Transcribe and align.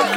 Welcome 0.00 0.16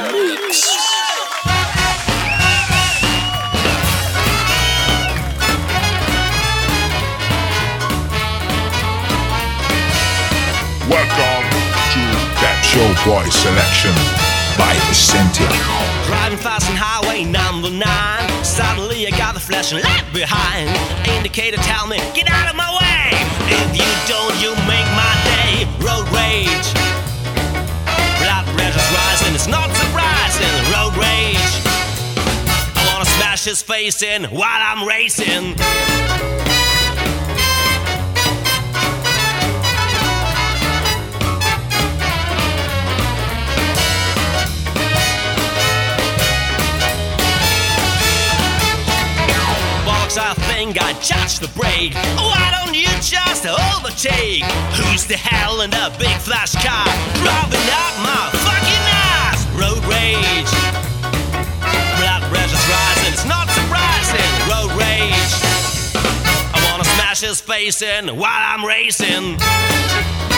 that 12.40 12.64
show 12.64 12.88
boy 13.04 13.28
selection 13.28 13.92
by 14.56 14.72
Essentia. 14.88 15.44
Driving 16.08 16.38
fast 16.38 16.70
on 16.70 16.76
highway 16.76 17.24
number 17.24 17.68
nine. 17.68 18.24
Suddenly 18.42 19.06
I 19.06 19.10
got 19.10 19.34
the 19.34 19.40
flashing 19.40 19.82
light 19.82 20.04
behind. 20.14 20.72
Indicator 21.12 21.58
tell 21.58 21.86
me, 21.86 21.98
get 22.14 22.30
out 22.30 22.48
of 22.48 22.56
my 22.56 22.72
way. 22.72 23.12
If 23.52 23.76
you 23.76 23.90
don't, 24.08 24.32
you 24.40 24.56
make 24.64 24.88
my 24.96 25.12
day. 25.28 25.68
Road 25.84 26.08
rage. 26.08 26.73
His 33.44 33.62
face 33.62 34.02
in 34.02 34.24
while 34.24 34.46
I'm 34.46 34.86
racing. 34.86 35.54
I 50.16 50.32
think 50.34 50.80
I 50.80 50.92
touched 50.94 51.40
the 51.40 51.48
brake. 51.48 51.92
Why 51.94 52.62
don't 52.62 52.72
you 52.72 52.86
just 53.02 53.46
overtake? 53.46 54.44
Who's 54.78 55.06
the 55.06 55.16
hell 55.16 55.60
in 55.62 55.70
that 55.70 55.98
big 55.98 56.16
flash 56.18 56.54
car? 56.54 56.86
Driving 57.18 57.66
up 57.82 57.94
my 57.98 58.30
fucking 58.46 58.84
ass! 59.10 59.44
Road 59.58 59.84
rage. 59.90 60.73
Face 67.22 67.80
in 67.80 68.08
while 68.08 68.28
I'm 68.28 68.64
racing. 68.64 70.33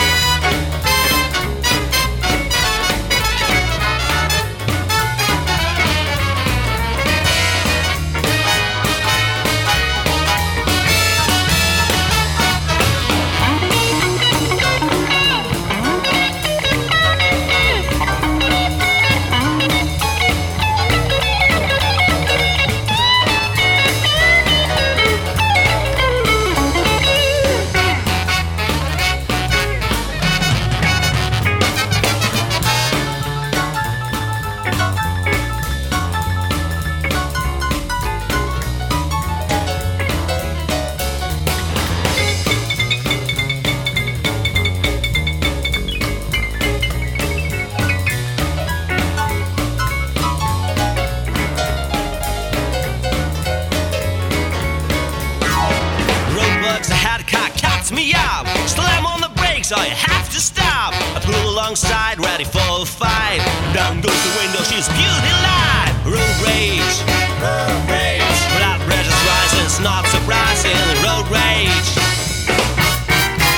For 62.51 62.81
a 62.81 62.85
fight. 62.85 63.41
Down 63.73 64.01
goes 64.01 64.19
the 64.23 64.33
window, 64.39 64.63
she's 64.63 64.87
beauty 64.95 65.33
light. 65.43 65.93
Road 66.05 66.35
rage, 66.43 66.97
road 67.43 67.81
rage. 67.91 68.39
Blood 68.57 68.79
pressure's 68.87 69.21
rising, 69.27 69.65
it's 69.65 69.79
not 69.79 70.05
surprising. 70.07 70.77
Road 71.03 71.27
rage. 71.27 71.89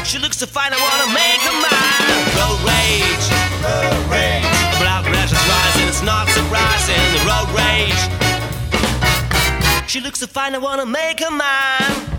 She 0.05 0.17
looks 0.17 0.37
so 0.37 0.47
fine, 0.47 0.73
I 0.73 0.79
wanna 0.81 1.09
make 1.13 1.41
her 1.47 1.57
mine. 1.65 2.25
Road 2.39 2.59
rage, 2.65 3.25
road 3.61 4.03
rage. 4.09 4.47
Blood 4.81 5.05
pressure's 5.05 5.45
rising, 5.53 5.87
it's 5.87 6.01
not 6.01 6.27
surprising. 6.29 7.05
Road 7.29 7.49
rage. 7.53 8.01
She 9.87 10.01
looks 10.01 10.19
so 10.19 10.27
fine, 10.27 10.55
I 10.55 10.57
wanna 10.57 10.85
make 10.85 11.19
her 11.19 11.31
mine. 11.31 12.18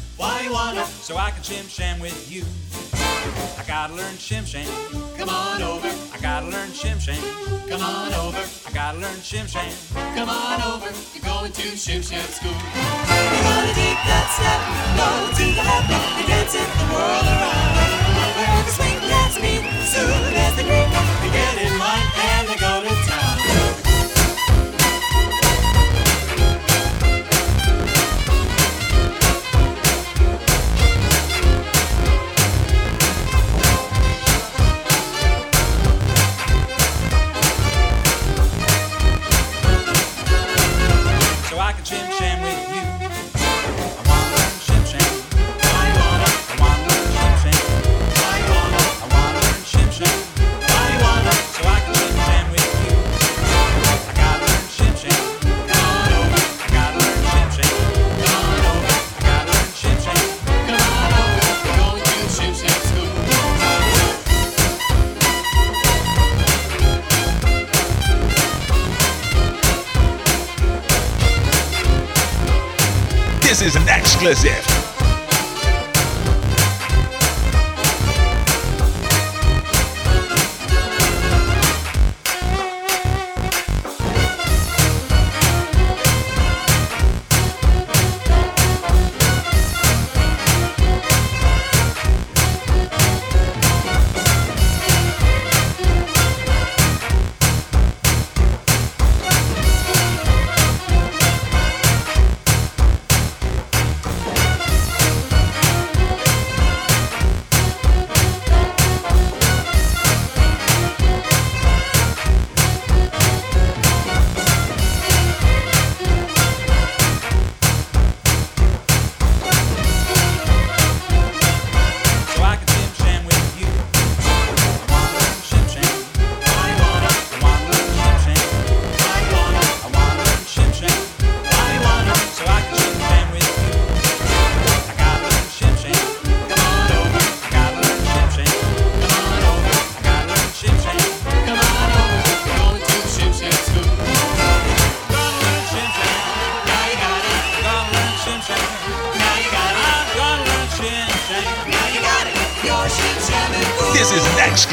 Waiwana, 0.21 0.85
so 0.85 1.17
I 1.17 1.31
can 1.31 1.41
shim 1.41 1.67
sham 1.67 1.99
with 1.99 2.13
you. 2.29 2.45
I 3.57 3.63
gotta 3.65 3.93
learn 3.93 4.13
shim 4.21 4.45
sham. 4.45 4.69
Come 5.17 5.29
on 5.29 5.63
over. 5.63 5.89
I 6.13 6.21
gotta 6.21 6.45
learn 6.45 6.69
shim 6.69 7.01
sham. 7.01 7.17
Come 7.65 7.81
on 7.81 8.13
over. 8.13 8.37
I 8.37 8.71
gotta 8.71 8.99
learn 8.99 9.17
shim 9.25 9.49
sham. 9.49 9.73
Come 10.13 10.29
on 10.29 10.61
over. 10.61 10.93
You're 11.17 11.25
going 11.25 11.51
to 11.51 11.65
shim 11.73 12.05
sham 12.05 12.21
school. 12.37 12.53
You're 12.53 13.45
gonna 13.49 13.73
take 13.73 13.97
that 14.05 14.27
step. 14.37 14.61
Go 14.93 15.09
to 15.41 15.45
the 15.57 15.63
happy. 15.65 15.97
You're 16.21 16.29
dancing 16.29 16.69
the 16.69 16.87
world 16.93 17.25
around. 17.25 17.73
Wherever 18.37 18.69
swing 18.77 19.01
dance 19.01 19.41
me, 19.41 19.57
soon 19.89 20.33
as 20.37 20.53
the 20.53 20.65
group, 20.69 20.89
you 21.25 21.29
get 21.33 21.65
in 21.65 21.73
line 21.81 22.09
and 22.37 22.45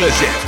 exclusive. 0.01 0.48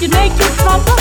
you 0.00 0.08
make 0.08 0.32
it 0.32 0.56
proper. 0.56 0.99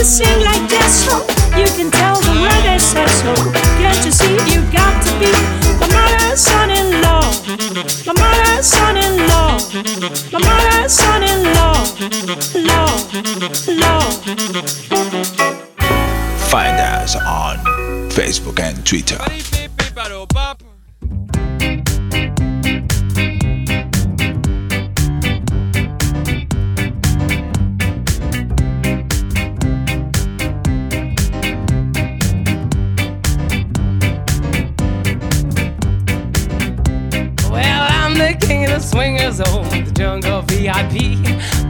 To 0.00 0.06
sing 0.06 0.40
like 0.40 0.66
this. 0.70 1.04
So 1.04 1.14
you 1.60 1.68
can 1.76 1.90
tell 1.90 2.16
the 2.20 2.32
world 2.40 2.64
they 2.64 2.78
said 2.78 3.08
so. 3.20 3.34
Can't 3.76 4.02
you 4.04 4.10
see 4.10 4.32
you 4.48 4.60
got 4.72 4.96
to 5.04 5.12
be 5.20 5.30
my 5.80 5.88
mother's 5.92 6.40
son-in-law, 6.40 7.24
my 8.06 8.14
mother's 8.22 8.66
son-in-law, 8.66 9.60
my 10.32 10.40
mother's 10.48 10.92
son-in-law, 10.92 11.78
law, 12.70 12.92
law. 13.82 14.00
Find 16.48 16.76
us 16.80 17.16
on 17.16 17.58
Facebook 18.08 18.58
and 18.58 18.76
Twitter. 18.86 19.20
VIP. 40.70 41.16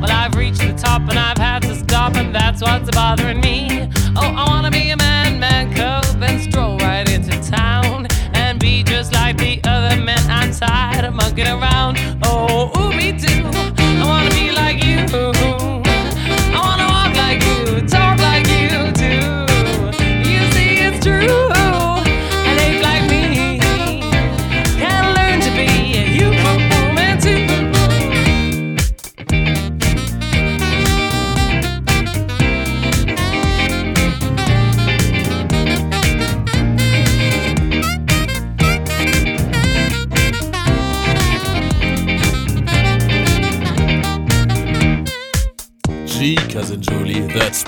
Well, 0.00 0.10
I've 0.10 0.34
reached 0.34 0.60
the 0.60 0.72
top 0.72 1.02
and 1.08 1.18
I've 1.18 1.38
had 1.38 1.62
to 1.62 1.74
stop, 1.74 2.16
and 2.16 2.34
that's 2.34 2.60
what's 2.62 2.90
bothering 2.90 3.40
me. 3.40 3.88
Oh, 4.16 4.34
I 4.36 4.44
wanna 4.48 4.70
be 4.70 4.90
a 4.90 4.96
man, 4.96 5.40
man 5.40 5.74
cub, 5.74 6.04
and 6.22 6.40
stroll 6.40 6.76
right 6.78 7.08
into 7.08 7.32
town 7.50 8.06
and 8.34 8.58
be 8.58 8.82
just 8.82 9.12
like 9.12 9.38
the 9.38 9.60
other 9.64 9.96
men. 9.96 10.18
I'm 10.28 10.52
tired 10.52 11.04
of 11.04 11.14
monkeying 11.14 11.48
around. 11.48 11.98
Oh, 12.22 12.70
ooh, 12.76 12.92
me 12.92 13.18
too. 13.18 13.42
I 13.78 14.04
wanna 14.04 14.30
be 14.30 14.50
like 14.52 14.84
you. 14.84 15.39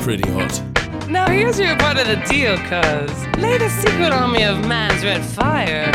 Pretty 0.02 0.28
hot. 0.32 0.60
Now 1.08 1.28
here's 1.30 1.60
your 1.60 1.76
part 1.76 1.96
of 1.96 2.08
the 2.08 2.16
deal, 2.28 2.56
cuz. 2.56 3.38
Lay 3.38 3.56
the 3.56 3.68
secret 3.68 4.12
on 4.12 4.32
me 4.32 4.42
of 4.42 4.66
man's 4.66 5.04
red 5.04 5.24
fire. 5.24 5.92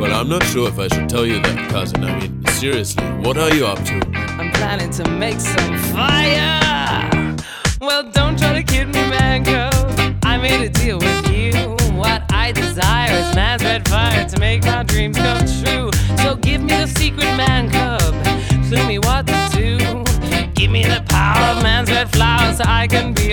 Well, 0.00 0.12
I'm 0.12 0.28
not 0.28 0.42
sure 0.44 0.68
if 0.68 0.78
I 0.80 0.88
should 0.88 1.08
tell 1.08 1.24
you 1.24 1.40
that, 1.40 1.70
cousin. 1.70 2.02
I 2.02 2.18
mean, 2.18 2.44
seriously, 2.46 3.04
what 3.24 3.38
are 3.38 3.54
you 3.54 3.66
up 3.66 3.78
to? 3.84 3.94
I'm 4.16 4.50
planning 4.52 4.90
to 4.90 5.08
make 5.08 5.38
some 5.38 5.78
fire. 5.94 7.36
Well, 7.80 8.10
don't 8.10 8.36
try 8.36 8.52
to 8.54 8.64
kid 8.64 8.88
me, 8.88 9.08
man, 9.10 9.44
cuz. 9.44 10.16
I 10.24 10.38
made 10.38 10.62
a 10.62 10.68
deal 10.68 10.98
with 10.98 11.30
you. 11.30 11.52
What 11.96 12.22
I 12.32 12.50
desire 12.50 13.12
is 13.12 13.32
man's 13.36 13.62
red 13.62 13.88
fire 13.88 14.28
to 14.28 14.40
make 14.40 14.64
my 14.64 14.82
dreams 14.82 15.16
come 15.18 15.46
true. 15.62 15.95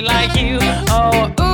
Like 0.02 0.36
you. 0.36 0.58
Oh, 0.90 1.34
ooh, 1.40 1.53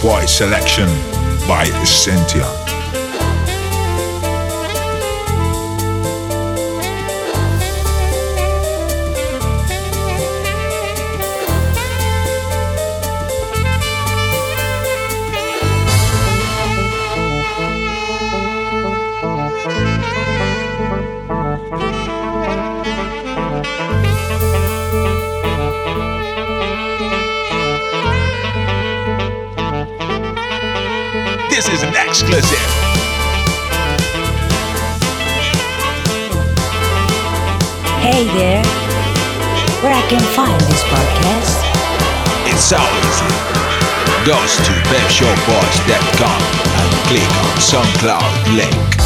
Boy 0.00 0.26
selection 0.26 0.86
by 1.48 1.64
Essentia. 1.82 2.57
goes 44.28 44.56
to 44.56 44.72
webshowboys.com 44.92 46.42
and 46.80 47.08
click 47.08 47.30
on 47.46 47.56
SoundCloud 47.56 48.56
link. 48.58 48.97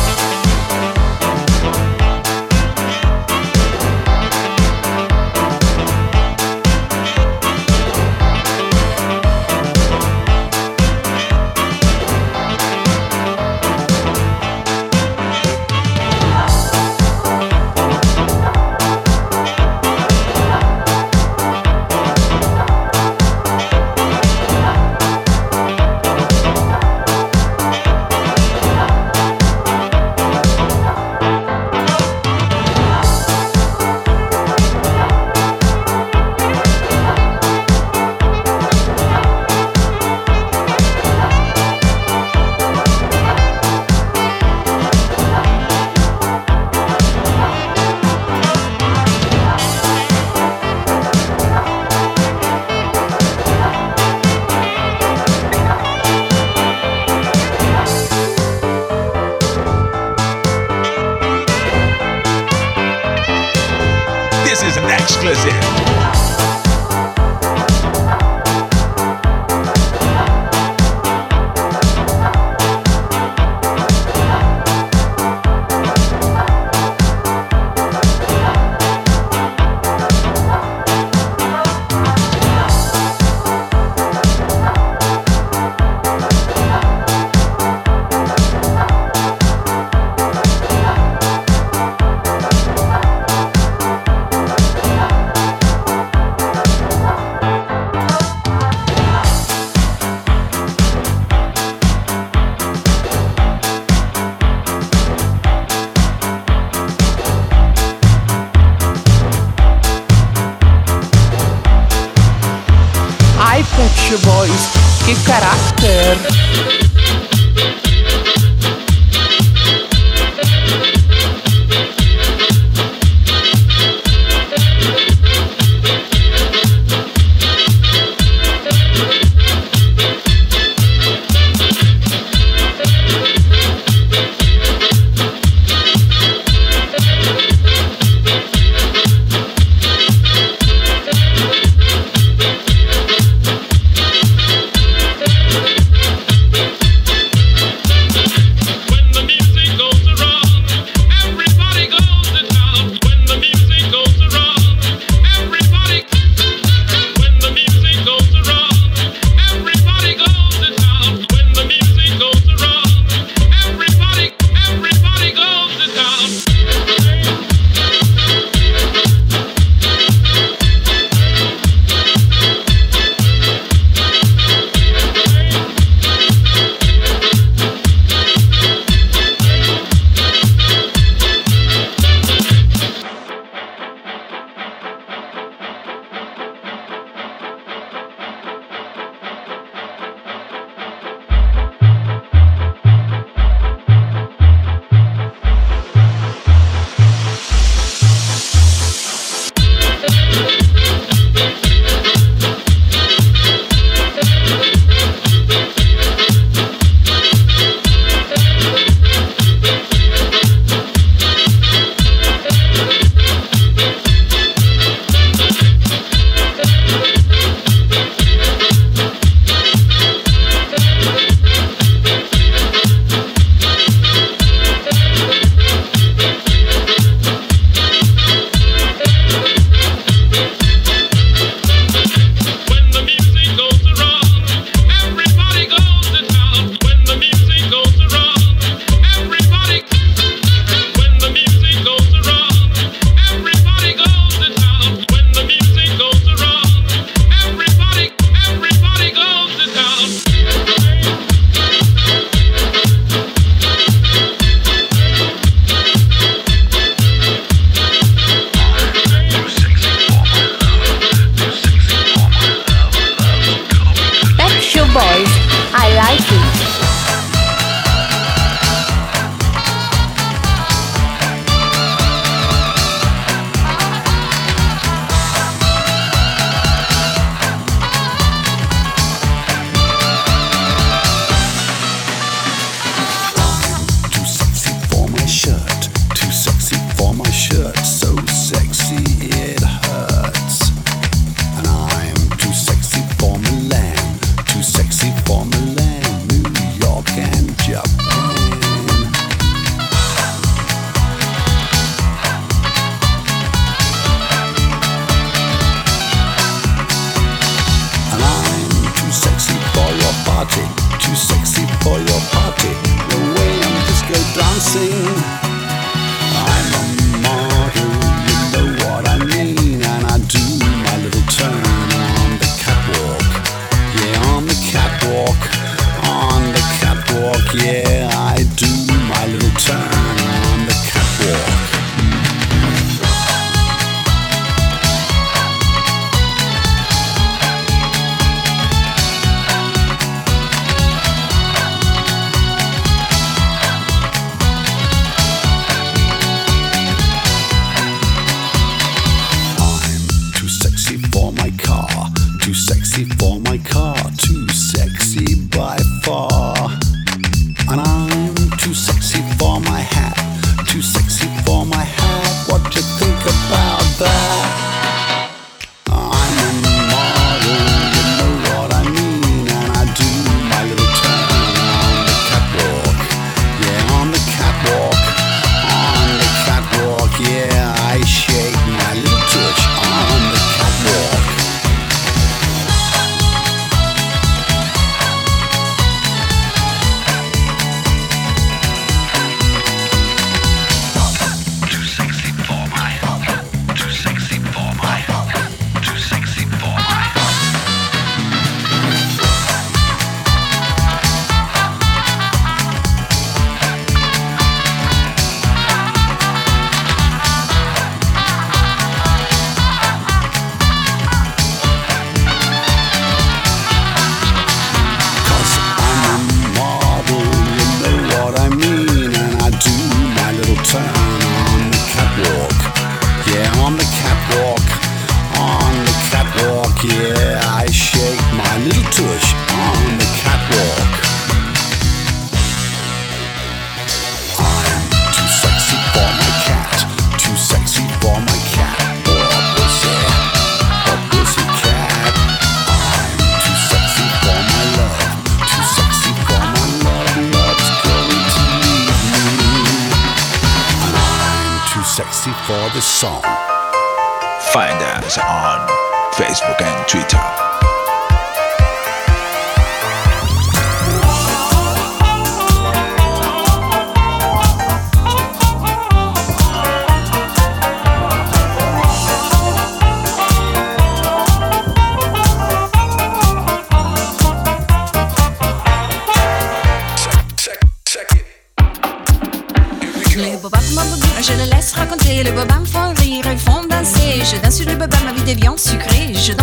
like 266.13 266.33
it. 266.33 266.42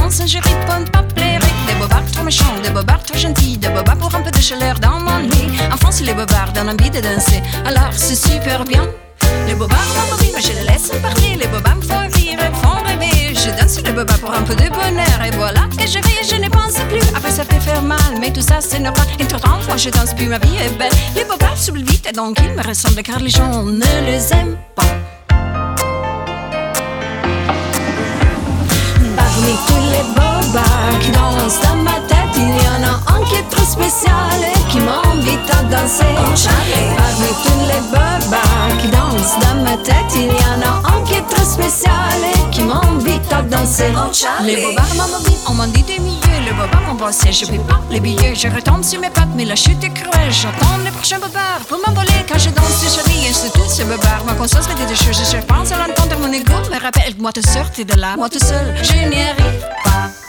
Je 0.09 0.37
riponne, 0.37 0.89
pas 0.91 1.03
pleurer. 1.03 1.39
Des 1.67 1.75
bobards 1.79 2.11
trop 2.11 2.23
méchants, 2.23 2.59
des 2.63 2.69
bobards 2.69 3.03
trop 3.03 3.17
gentils. 3.17 3.57
Des 3.57 3.69
bobards 3.69 3.97
pour 3.97 4.13
un 4.15 4.21
peu 4.21 4.31
de 4.31 4.41
chaleur 4.41 4.79
dans 4.79 4.99
mon 4.99 5.17
lit. 5.19 5.59
En 5.71 5.77
France, 5.77 6.01
les 6.01 6.13
bobards 6.13 6.51
donnent 6.53 6.69
envie 6.69 6.89
de 6.89 6.99
danser. 6.99 7.41
Alors 7.65 7.93
c'est 7.93 8.15
super 8.15 8.65
bien. 8.65 8.87
Les 9.47 9.53
bobards 9.53 9.77
beau 10.09 10.39
je 10.41 10.53
les 10.53 10.63
laisse 10.63 10.91
parler. 11.01 11.35
Les 11.39 11.47
bobards 11.47 11.75
me 11.75 11.81
font 11.81 12.07
rire, 12.13 12.39
font 12.61 12.81
rêver. 12.83 13.35
Je 13.35 13.49
danse 13.61 13.81
les 13.83 13.91
bobards 13.91 14.19
pour 14.19 14.33
un 14.33 14.41
peu 14.41 14.55
de 14.55 14.69
bonheur. 14.69 15.19
Et 15.25 15.31
voilà 15.31 15.61
que 15.77 15.85
je 15.85 15.99
ris, 15.99 16.27
je 16.29 16.35
ne 16.35 16.49
pense 16.49 16.79
plus. 16.89 17.07
Après, 17.15 17.31
ça 17.31 17.45
peut 17.45 17.59
faire 17.59 17.81
mal, 17.81 17.99
mais 18.19 18.31
tout 18.33 18.41
ça, 18.41 18.61
c'est 18.61 18.79
normal. 18.79 19.05
Entre-temps, 19.21 19.59
moi, 19.67 19.77
je 19.77 19.89
danse 19.89 20.13
plus, 20.15 20.27
ma 20.27 20.39
vie 20.39 20.57
est 20.57 20.77
belle. 20.77 20.91
Les 21.15 21.25
bobards 21.25 21.57
s'oublient 21.57 21.83
vite, 21.83 22.07
et 22.09 22.13
donc 22.13 22.37
ils 22.41 22.53
me 22.53 22.63
ressemblent 22.67 23.03
car 23.03 23.19
les 23.19 23.29
gens 23.29 23.63
ne 23.63 24.05
les 24.05 24.33
aiment 24.33 24.57
pas. 24.75 24.83
tous 29.67 29.91
les 29.91 30.03
bobards 30.13 30.99
qui 30.99 31.11
dansent 31.11 31.59
dans 31.61 31.75
ma 31.77 31.99
tête 32.07 32.18
il 32.39 32.55
y 32.63 32.67
en 32.69 32.83
a 32.87 32.95
un 33.13 33.23
qui 33.25 33.35
est 33.35 33.49
trop 33.49 33.65
spécial 33.65 34.37
et 34.41 34.71
qui 34.71 34.79
m'invite 34.79 35.49
à 35.51 35.63
danser. 35.63 36.15
Parmi 36.15 37.29
tous 37.43 37.61
les 37.67 37.81
bobards 37.91 38.77
qui 38.81 38.87
dansent 38.87 39.37
dans 39.41 39.61
ma 39.63 39.77
tête, 39.77 40.11
il 40.15 40.27
y 40.27 40.45
en 40.53 40.61
a 40.61 40.95
un 40.95 41.03
qui 41.03 41.15
est 41.15 41.27
trop 41.27 41.43
spécial 41.45 42.17
et 42.33 42.49
qui 42.51 42.61
m'invite 42.61 43.31
à 43.31 43.41
danser. 43.41 43.91
Les 44.43 44.55
bobards 44.61 44.95
m'ont 44.95 45.19
dit, 45.27 45.37
on 45.47 45.53
m'en 45.53 45.67
dit 45.67 45.83
des 45.83 45.99
milliers. 45.99 46.41
Les 46.45 46.51
bobards 46.51 46.81
m'ont 46.87 46.95
bossé, 46.95 47.31
je 47.31 47.45
paye 47.45 47.59
pas 47.59 47.79
les 47.91 47.99
billets. 47.99 48.35
Je 48.35 48.47
retombe 48.47 48.83
sur 48.83 48.99
mes 48.99 49.09
pattes, 49.09 49.35
mais 49.35 49.45
la 49.45 49.55
chute 49.55 49.83
est 49.83 49.93
cruelle. 49.93 50.31
J'attends 50.31 50.77
les 50.83 50.91
prochains 50.91 51.19
bobards 51.19 51.65
pour 51.67 51.79
m'envoler 51.85 52.25
quand 52.27 52.39
je 52.39 52.49
danse. 52.49 52.81
Je 52.81 53.09
ris 53.09 53.33
c'est 53.33 53.51
tout 53.53 53.69
ce 53.69 53.83
bobard. 53.83 54.23
Ma 54.25 54.33
conscience 54.33 54.67
me 54.69 54.75
dit 54.75 54.85
des 54.85 54.95
choses. 54.95 55.21
Je 55.31 55.37
pense 55.45 55.71
à 55.71 55.77
l'entendre, 55.77 56.17
mon 56.19 56.31
ego 56.31 56.53
me 56.71 56.79
rappelle. 56.81 57.13
Moi, 57.19 57.31
te 57.31 57.41
sortir 57.41 57.85
de 57.85 57.93
là, 57.99 58.15
moi 58.17 58.29
tout 58.29 58.39
seul, 58.39 58.75
je 58.81 58.93
n'y 58.93 59.21
arrive 59.21 59.65
pas. 59.83 60.28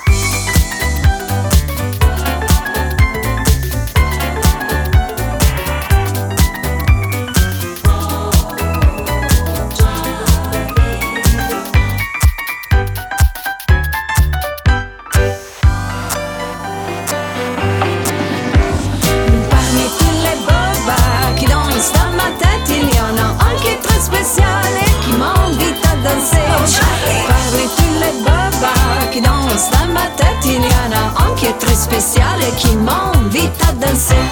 Danser. 26.20 26.87
Parmi 27.28 27.68
tous 27.76 27.94
les 28.00 28.12
bobards 28.22 29.11
qui 29.12 29.20
dansent 29.20 29.70
dans 29.70 29.87
ma 29.87 30.06
tête, 30.16 30.44
il 30.44 30.64
y 30.64 30.74
en 30.74 30.92
a 30.92 31.24
un 31.24 31.35
qui 31.37 31.46
est 31.46 31.59
très 31.59 31.74
spécial 31.74 32.42
et 32.42 32.54
qui 32.56 32.74
m'invite 32.76 33.62
à 33.68 33.72
danser. 33.72 34.24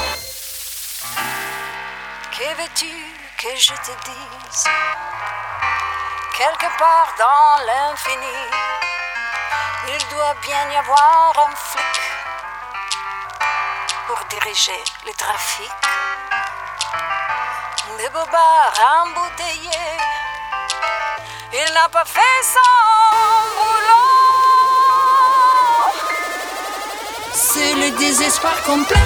Que 2.31 2.48
veux-tu 2.61 2.92
que 3.37 3.57
je 3.57 3.72
te 3.72 3.92
dise? 4.05 4.64
Quelque 6.37 6.70
part 6.79 7.12
dans 7.18 7.66
l'infini, 7.66 8.38
il 9.88 10.14
doit 10.14 10.35
bien 10.42 10.70
y 10.72 10.77
avoir 10.77 11.33
un 11.48 11.57
flic 11.57 12.01
pour 14.07 14.20
diriger 14.31 14.85
le 15.07 15.12
trafic. 15.14 15.72
Des 17.98 18.09
bobards 18.11 18.79
embouteillés, 19.03 19.98
il 21.53 21.75
n'a 21.75 21.89
pas 21.91 22.05
fait 22.05 22.21
son 22.55 22.61
boulot. 23.57 24.09
C'est 27.35 27.75
le 27.75 27.99
désespoir 27.99 28.63
complet. 28.63 28.97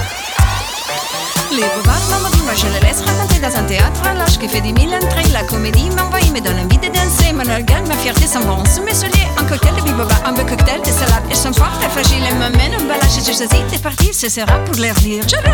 Les 1.51 1.61
bobards 1.61 2.03
moi 2.43 2.53
je 2.55 2.65
les 2.67 2.79
laisse 2.81 3.01
raconter 3.01 3.39
dans 3.39 3.55
un 3.55 3.63
théâtre 3.63 4.01
l'âge 4.17 4.37
qui 4.37 4.47
fait 4.49 4.61
des 4.61 4.73
mille 4.73 4.93
entrées. 4.93 5.29
La 5.31 5.43
comédie 5.43 5.89
m'envoie, 5.91 6.19
me 6.33 6.39
donne 6.41 6.59
envie 6.59 6.77
de 6.77 6.87
danser. 6.87 7.31
Mon 7.33 7.49
organe, 7.49 7.87
ma 7.87 7.95
fierté 7.95 8.27
s'en 8.27 8.41
vont 8.41 8.63
sous 8.65 8.83
mes 8.83 8.93
souliers. 8.93 9.27
Un 9.37 9.45
cocktail 9.45 9.75
de 9.75 9.81
biboba, 9.81 10.15
un 10.25 10.33
beau 10.33 10.43
cocktail 10.43 10.81
de 10.81 10.91
salade. 10.91 11.23
Ils 11.29 11.35
sont 11.35 11.53
forts 11.53 11.79
et 11.85 11.89
fragiles 11.89 12.25
et 12.25 12.33
m'amènent 12.33 12.73
un 12.73 12.85
balage. 12.85 13.15
Je 13.15 13.23
choisis 13.31 13.47
de 13.49 13.77
partir, 13.77 14.13
ce 14.13 14.29
sera 14.29 14.57
pour 14.65 14.75
leur 14.75 14.95
dire. 14.95 15.23
Je 15.27 15.35
rêve 15.37 15.53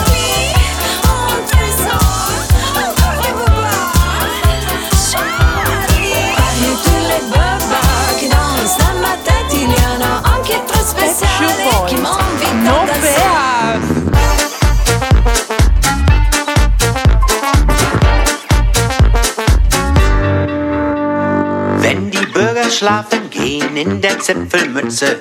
schlafen 22.81 23.29
gehen 23.29 23.77
in 23.77 24.01
der 24.01 24.17
Zipfelmütze 24.17 25.19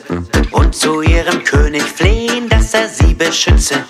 und 0.51 0.75
zu 0.75 1.03
ihrem 1.03 1.45
König 1.45 1.83
flehen, 1.83 2.49
dass 2.49 2.73
er 2.73 2.89
sie 2.89 3.13
beschütze, 3.13 3.85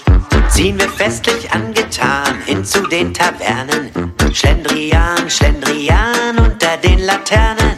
ziehen 0.48 0.76
wir 0.76 0.88
festlich 0.88 1.48
angetan 1.52 2.34
hin 2.46 2.64
zu 2.64 2.84
den 2.88 3.14
Tavernen. 3.14 4.12
Schlendrian, 4.34 5.30
Schlendrian 5.30 6.36
unter 6.38 6.78
den 6.78 6.98
Laternen. 6.98 7.76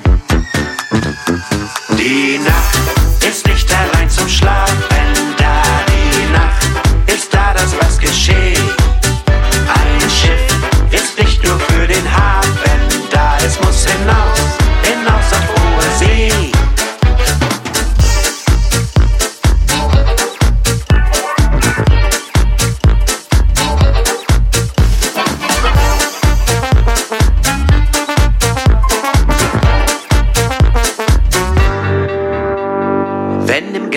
Die 1.91 2.39
Nacht 2.39 3.29
ist 3.29 3.47
nicht 3.47 3.71
allein 3.71 4.09
zum 4.09 4.31
Schlafen 4.31 4.62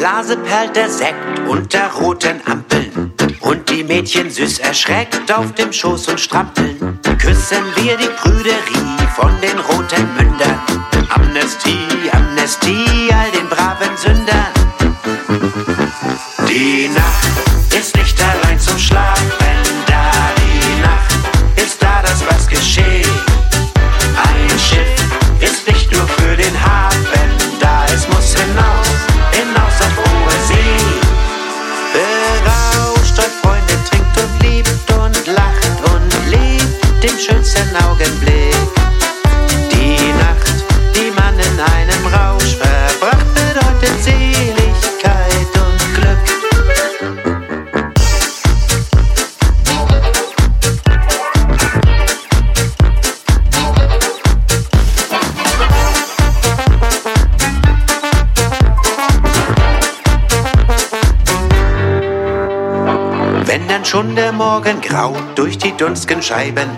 Glase 0.05 0.37
perlt 0.37 0.75
der 0.75 0.87
Sekt 0.87 1.15
unter 1.47 1.91
roten 1.93 2.39
Ampeln 2.45 3.11
und 3.39 3.67
die 3.71 3.83
Mädchen 3.83 4.29
süß 4.29 4.59
erschreckt 4.59 5.33
auf 5.33 5.51
dem 5.55 5.73
Schoß 5.73 6.09
und 6.09 6.19
strampeln, 6.19 6.99
küssen 7.17 7.63
wir 7.77 7.97
die 7.97 8.09
Prüderie 8.09 9.07
von 9.15 9.31
den 9.41 9.57
roten 9.57 10.07
Mündern. 10.15 10.59
Amnestie, 11.09 11.87
Amnestie 12.11 13.09
all 13.11 13.31
den 13.31 13.49
braven 13.49 13.97
Sündern. 13.97 14.53
Die 16.49 16.87
Nacht 16.89 17.75
ist 17.75 17.97
nicht 17.97 18.15
allein 18.21 18.59
zum 18.59 18.77
Schlafen 18.77 19.44
Morgen 64.37 64.81
graut 64.81 65.23
durch 65.35 65.57
die 65.57 65.71
dunstigen 65.77 66.21
Scheiben 66.21 66.69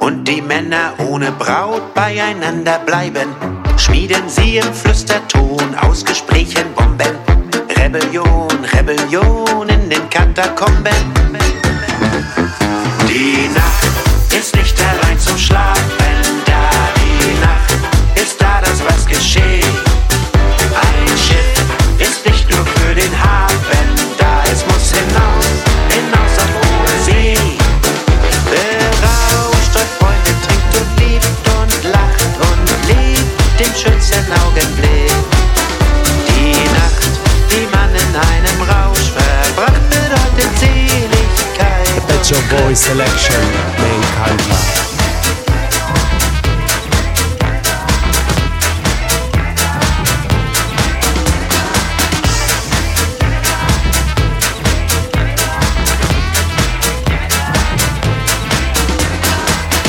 und 0.00 0.24
die 0.24 0.42
Männer 0.42 0.92
ohne 0.98 1.30
Braut 1.30 1.94
beieinander 1.94 2.80
bleiben, 2.80 3.28
schmieden 3.76 4.28
sie 4.28 4.56
im 4.56 4.74
Flüsterton 4.74 5.76
aus 5.82 6.04
Gesprächen 6.04 6.74
Bomben. 6.74 7.16
Rebellion, 7.78 8.48
Rebellion 8.72 9.68
in 9.68 9.88
den 9.88 10.10
Katakomben. 10.10 10.92
Die 13.08 13.48
Nacht 13.54 14.32
ist 14.36 14.56
nicht 14.56 14.76
allein 14.80 15.18
zum 15.20 15.38
Schlafen 15.38 16.15
Shop 42.26 42.42
Boys 42.48 42.80
Selection. 42.80 43.40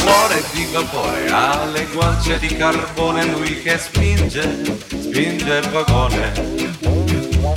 Muore 0.04 0.44
di 0.52 0.68
vapore, 0.72 1.28
ha 1.32 1.66
le 1.66 1.88
guance 1.92 2.38
di 2.38 2.56
carbone, 2.56 3.26
lui 3.26 3.60
che 3.64 3.80
spinge, 3.80 4.62
spinge 4.88 5.58
il 5.58 5.70
vagone. 5.72 6.66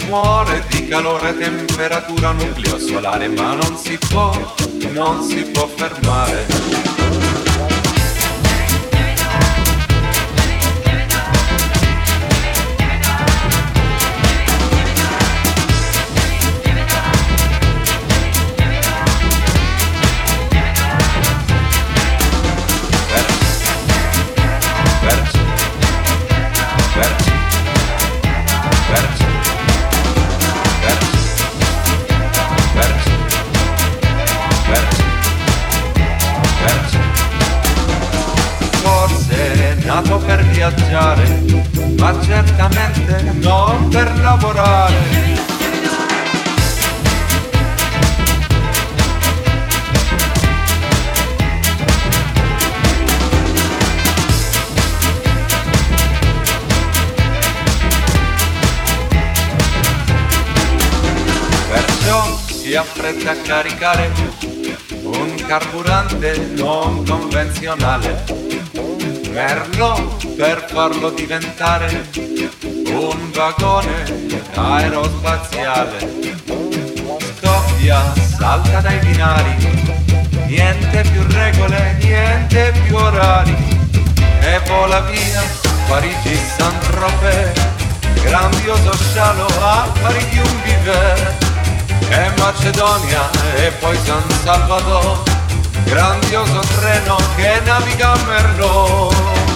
Muore 0.06 0.64
di 0.70 0.88
calore, 0.88 1.36
temperatura, 1.36 2.32
nucleo 2.32 2.78
solare, 2.78 3.28
ma 3.28 3.52
non 3.54 3.76
si 3.76 3.98
può, 4.08 4.32
non 4.88 5.22
si 5.22 5.42
può 5.42 5.66
fermare. 5.66 6.89
Affretta 62.90 63.30
a 63.30 63.36
caricare 63.36 64.10
un 65.02 65.34
carburante 65.46 66.50
non 66.56 67.04
convenzionale. 67.06 68.24
Merlo 69.30 70.16
per 70.36 70.66
farlo 70.68 71.10
diventare 71.10 72.08
un 72.90 73.30
vagone 73.32 74.38
aerospaziale. 74.54 75.98
Scoppia, 77.38 78.12
salta 78.36 78.80
dai 78.80 78.98
binari, 78.98 79.54
niente 80.46 81.02
più 81.12 81.22
regole, 81.28 81.96
niente 82.00 82.72
più 82.84 82.96
orari. 82.96 83.56
E 84.40 84.60
vola 84.66 85.00
via 85.02 85.42
Parigi 85.86 86.34
Saint-Tropez, 86.56 87.52
grandioso 88.24 88.92
scialo 88.96 89.46
affari 89.46 90.24
di 90.30 90.38
un 90.38 90.62
bivet. 90.62 91.49
E 92.10 92.30
Macedonia 92.40 93.30
e 93.56 93.70
poi 93.78 93.96
San 94.04 94.22
Salvador, 94.42 95.22
grandioso 95.84 96.60
treno 96.76 97.16
che 97.36 97.60
naviga 97.64 98.12
a 98.12 98.18
Merlot. 98.26 99.49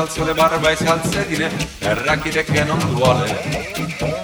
Dal 0.00 0.10
sole, 0.10 0.32
barba 0.32 0.70
e 0.70 0.76
salsedine, 0.76 1.50
e 1.78 1.94
rachide 2.04 2.42
che 2.44 2.64
non 2.64 2.78
duole. 2.94 3.68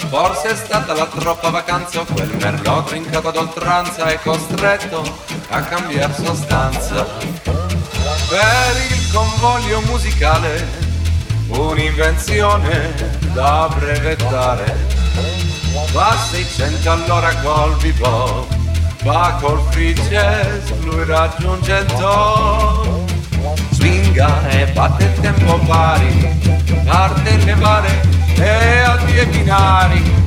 Forse 0.09 0.49
è 0.49 0.55
stata 0.55 0.95
la 0.95 1.07
troppa 1.07 1.51
vacanza 1.51 2.03
quel 2.05 2.35
merlot 2.41 2.89
trincato 2.89 3.29
ad 3.29 3.37
oltranza 3.37 4.07
e 4.09 4.19
costretto 4.23 5.19
a 5.49 5.61
cambiare 5.63 6.15
sostanza. 6.15 7.05
Per 7.05 8.77
il 8.89 9.13
convoglio 9.13 9.83
musicale, 9.83 10.67
un'invenzione 11.49 12.95
da 13.35 13.69
brevettare. 13.75 14.95
Va 15.93 16.17
600 16.31 16.91
all'ora 16.91 17.35
col 17.43 17.77
bebop, 17.77 18.57
va 19.03 19.37
col 19.41 19.61
free 19.71 19.93
jazz, 19.93 20.71
lui 20.85 21.05
raggiunge 21.05 21.75
il 21.75 21.93
top. 21.99 22.96
Swinga 23.87 24.49
e 24.49 24.67
batte 24.73 25.05
il 25.05 25.21
tempo 25.21 25.61
pari, 25.61 26.29
parte 26.85 27.37
le 27.45 27.55
mare 27.55 28.03
e 28.35 28.79
a 28.81 28.97
due 28.97 29.27
binari. 29.27 30.26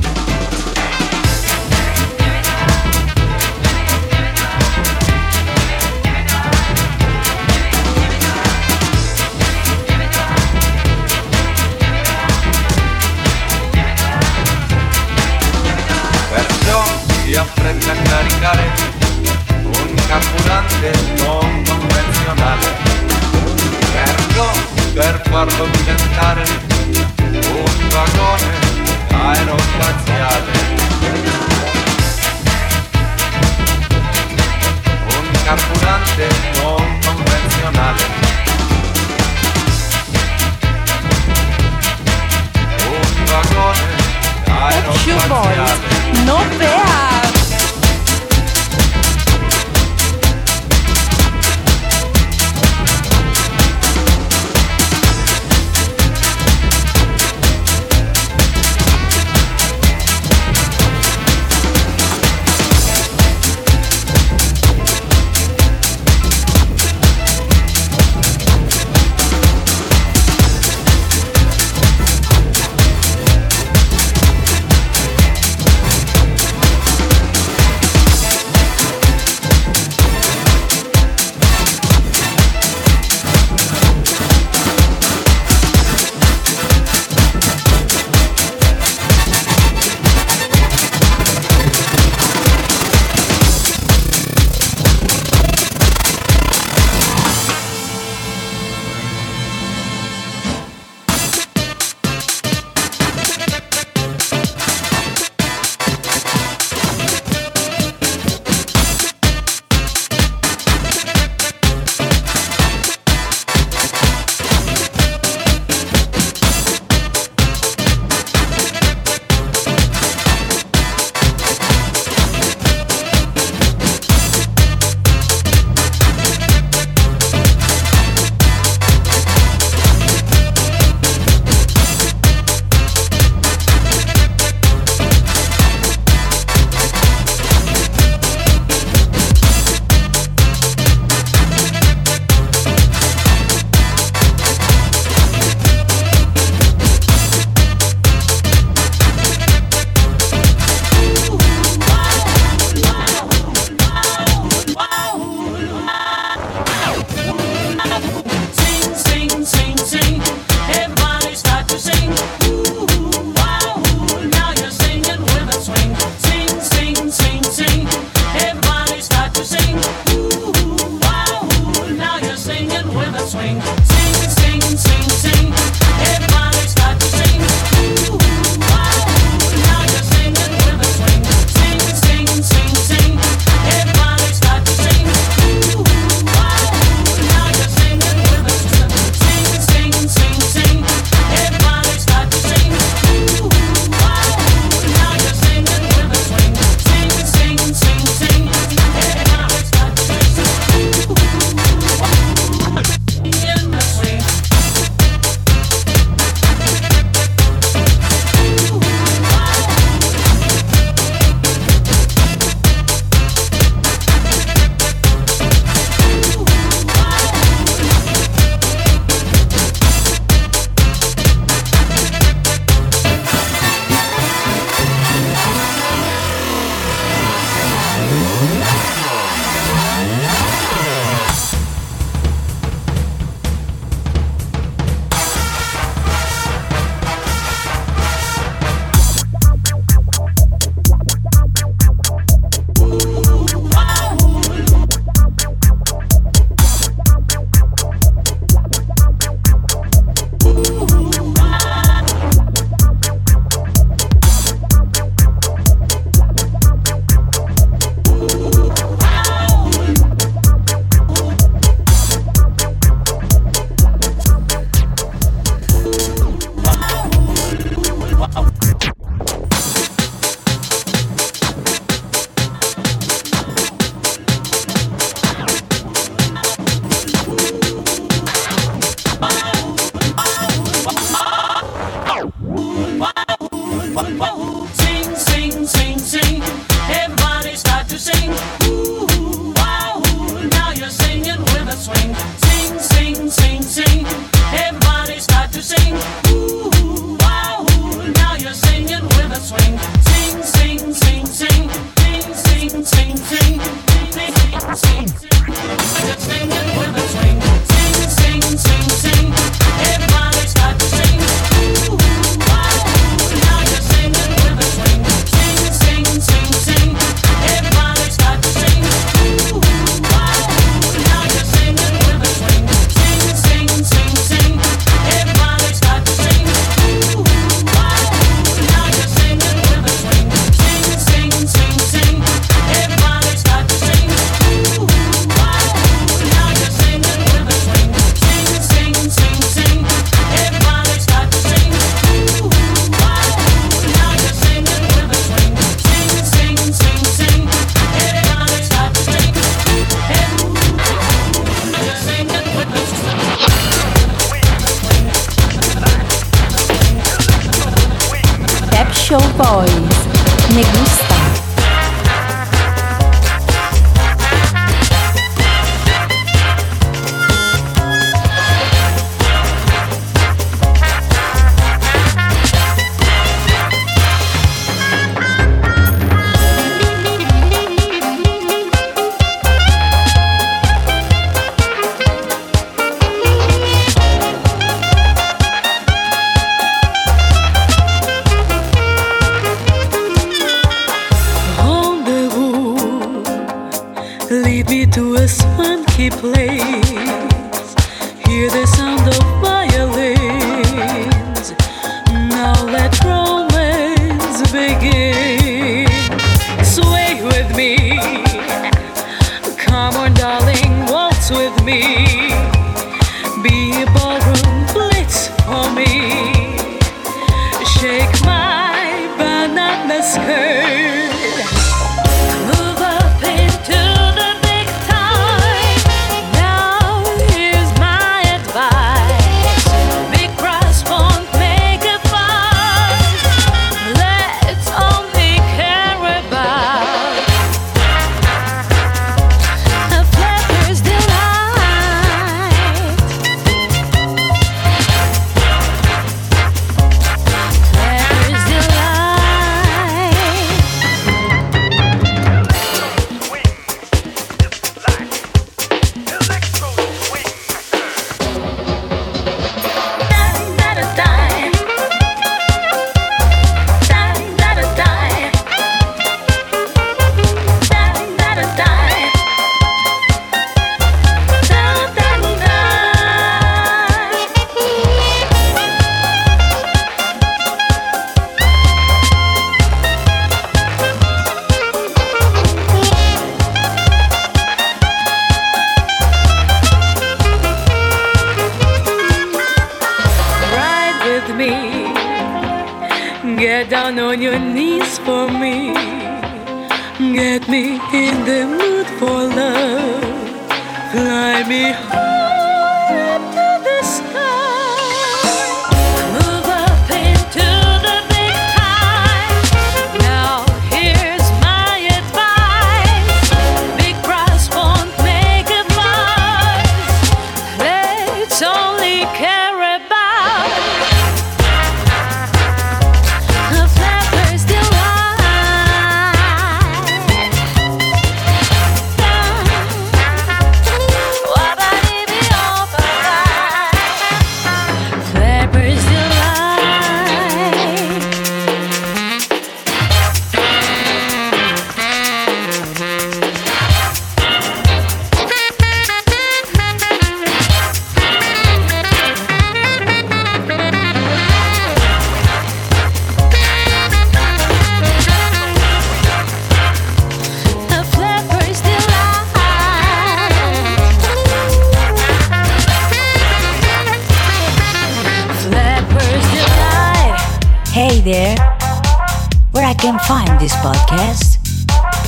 can 569.90 569.98
find 570.00 570.40
this 570.40 570.54
podcast? 570.56 571.38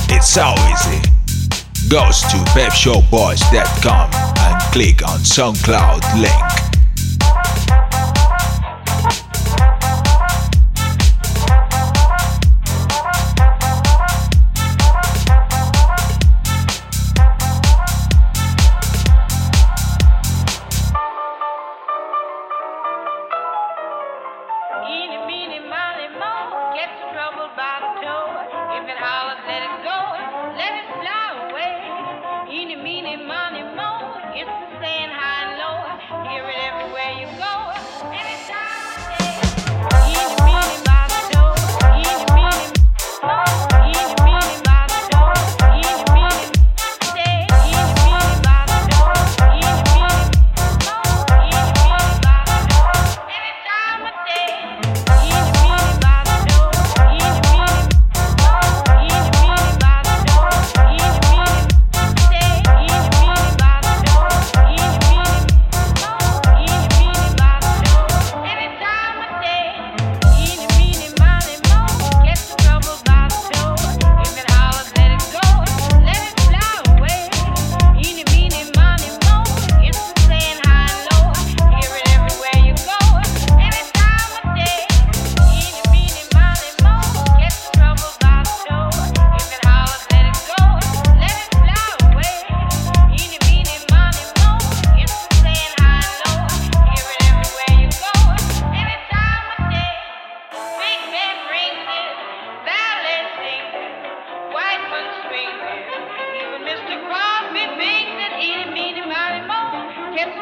It's 0.09 0.29
so 0.29 0.53
easy. 0.71 1.01
Goes 1.89 2.21
to 2.21 2.37
pepshowboys.com 2.55 4.09
and 4.13 4.61
click 4.71 5.05
on 5.05 5.19
SoundCloud 5.19 6.21
link. 6.21 6.62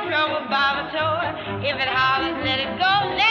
troubled 0.08 0.50
by 0.50 0.68
my 0.78 0.86
toy. 0.92 1.28
If 1.68 1.76
it 1.76 1.90
hollers, 1.90 2.38
let 2.44 2.60
it 2.60 2.72
go. 2.80 2.94
Let 3.16 3.31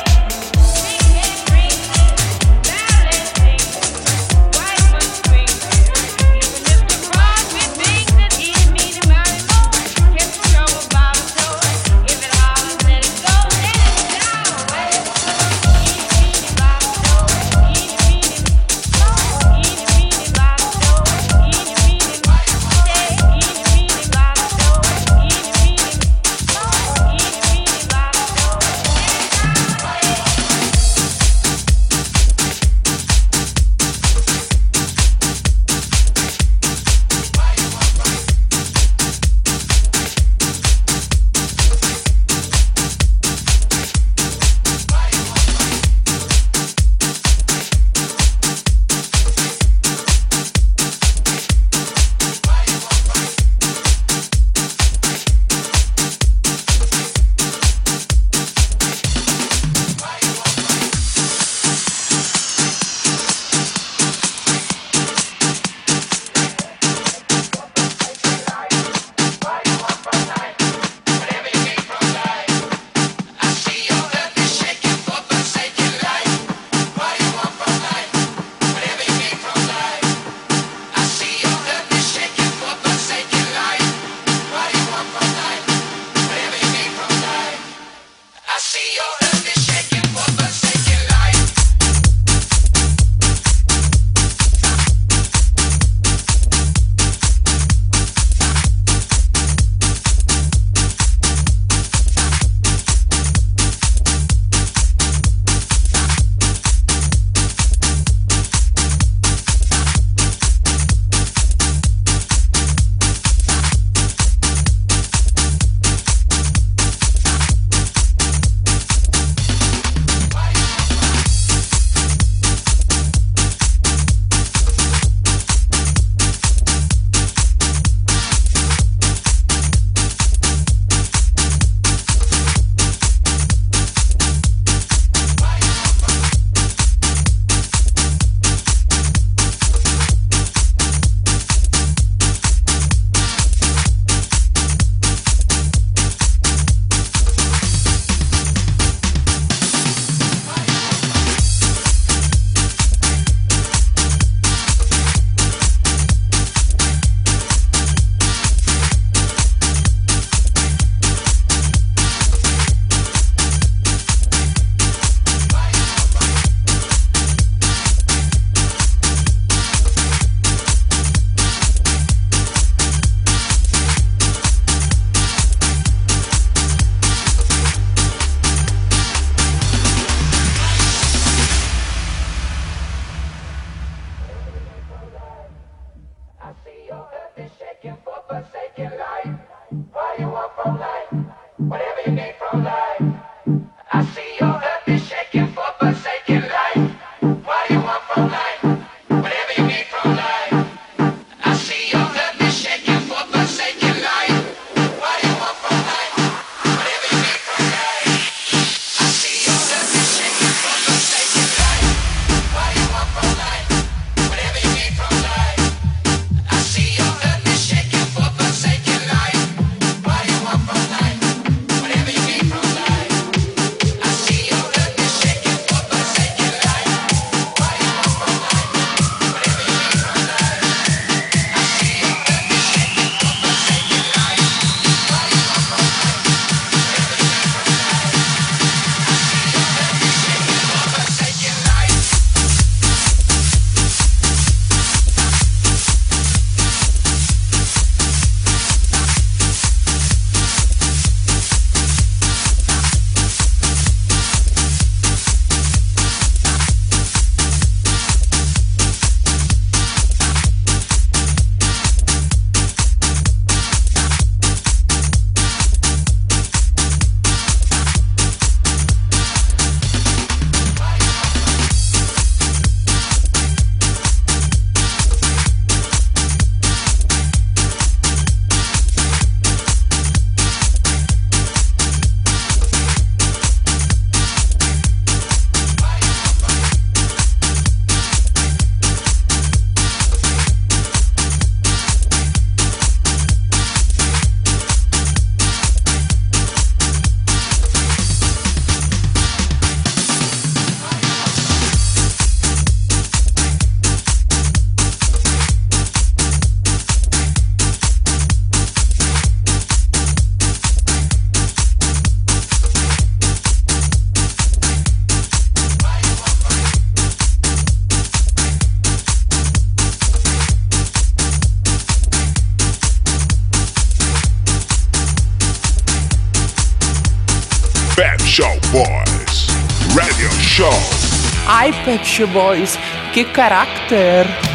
Show 332.11 332.27
Boys, 332.27 332.77
que 333.13 333.23
carácter! 333.23 334.50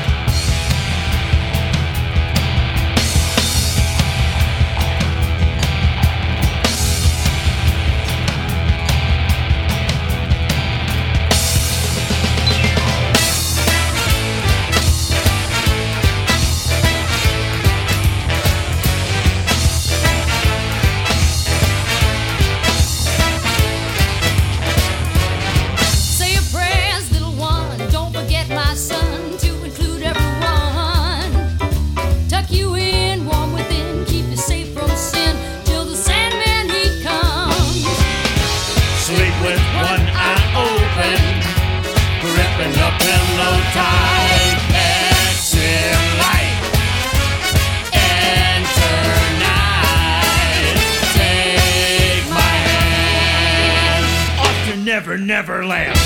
Never 55.06 55.18
Never 55.18 55.64
Land. 55.64 55.96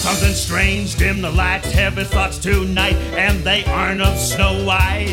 Something 0.00 0.34
strange, 0.34 0.96
dim 0.96 1.22
the 1.22 1.30
lights, 1.30 1.70
heavy 1.72 2.04
thoughts 2.04 2.36
tonight, 2.36 2.96
and 3.16 3.42
they 3.42 3.64
aren't 3.64 4.02
of 4.02 4.18
Snow 4.18 4.66
White. 4.66 5.08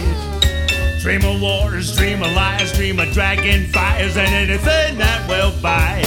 Dream 1.00 1.24
of 1.24 1.40
wars, 1.40 1.96
dream 1.96 2.24
of 2.24 2.34
lies, 2.34 2.74
dream 2.74 3.00
of 3.00 3.10
dragon 3.14 3.68
fires, 3.68 4.18
and 4.18 4.28
anything 4.28 4.98
that 4.98 5.26
will 5.30 5.54
bite. 5.62 6.04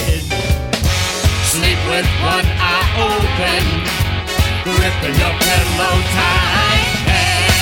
Sleep 1.44 1.78
with 1.88 2.04
one 2.20 2.44
eye 2.44 2.84
open, 3.00 3.97
gripping 4.76 5.16
your 5.18 5.34
pillow 5.40 5.96
tight. 6.12 6.88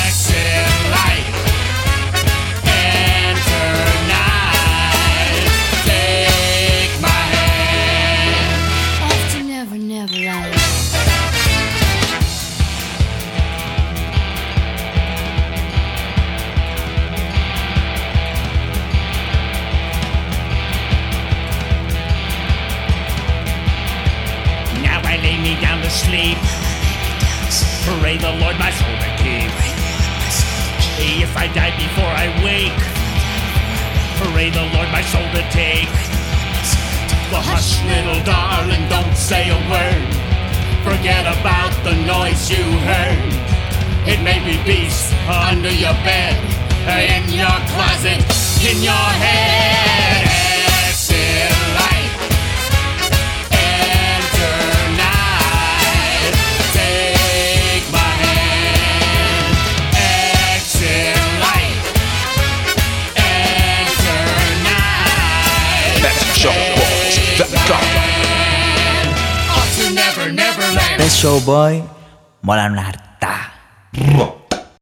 Exit 0.06 0.66
light, 0.90 1.26
enter 2.66 3.70
night. 4.10 5.44
Take 5.86 6.94
my 7.00 7.20
hand. 7.34 8.58
To 9.32 9.38
Never 9.42 9.78
Never 9.78 10.14
Land. 10.14 10.54
Now 24.82 25.00
I 25.04 25.16
lay 25.22 25.36
me 25.38 25.60
down 25.60 25.80
to 25.82 25.90
sleep. 25.90 26.35
Pray 28.06 28.18
the 28.18 28.38
Lord 28.38 28.56
my 28.60 28.70
soul 28.70 28.96
to 29.02 29.10
keep. 29.18 29.50
If 31.18 31.36
I 31.36 31.50
die 31.52 31.74
before 31.74 32.06
I 32.06 32.30
wake, 32.46 32.82
pray 34.22 34.48
the 34.48 34.62
Lord 34.62 34.88
my 34.94 35.02
soul 35.02 35.26
to 35.34 35.42
take. 35.50 35.90
Well, 37.34 37.42
hush, 37.42 37.82
little 37.82 38.22
darling, 38.22 38.88
don't 38.88 39.16
say 39.16 39.50
a 39.50 39.58
word. 39.66 40.06
Forget 40.86 41.26
about 41.26 41.74
the 41.82 41.98
noise 42.06 42.48
you 42.48 42.62
heard. 42.86 43.26
It 44.06 44.22
may 44.22 44.38
be 44.38 44.54
beasts 44.62 45.12
under 45.26 45.74
your 45.74 45.98
bed, 46.06 46.38
in 46.86 47.26
your 47.34 47.58
closet, 47.74 48.22
in 48.62 48.84
your 48.84 49.06
head. 49.18 50.25
Boys.com 67.36 67.84
Off 69.52 69.76
to 69.76 69.94
never, 69.94 70.32
never 70.32 70.62
land. 70.72 70.96
Pep 70.96 71.10
Show 71.10 71.38
Boy, 71.44 71.84
mola 72.40 72.68
harta. 72.72 74.35